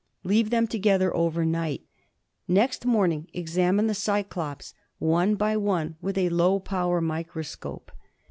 [0.23, 1.83] Leave them together overnight.
[2.47, 7.91] Next morning examine the cyclops one by one with a low power of the microscope.